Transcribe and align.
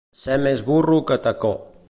Ser 0.21 0.37
més 0.45 0.63
burro 0.71 0.97
que 1.11 1.19
Tacó. 1.29 1.55